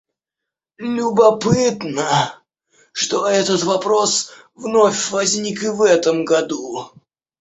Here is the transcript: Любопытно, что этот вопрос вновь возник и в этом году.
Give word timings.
Любопытно, 0.79 2.41
что 2.91 3.27
этот 3.27 3.61
вопрос 3.65 4.31
вновь 4.55 5.11
возник 5.11 5.61
и 5.61 5.67
в 5.69 5.83
этом 5.83 6.25
году. 6.25 6.89